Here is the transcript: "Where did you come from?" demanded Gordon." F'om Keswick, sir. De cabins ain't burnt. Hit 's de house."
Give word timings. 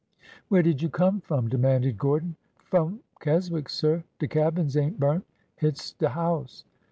"Where 0.49 0.63
did 0.63 0.81
you 0.81 0.89
come 0.89 1.21
from?" 1.21 1.47
demanded 1.47 1.99
Gordon." 1.99 2.35
F'om 2.71 2.97
Keswick, 3.19 3.69
sir. 3.69 4.03
De 4.17 4.27
cabins 4.27 4.75
ain't 4.75 4.99
burnt. 4.99 5.27
Hit 5.57 5.77
's 5.77 5.93
de 5.93 6.09
house." 6.09 6.63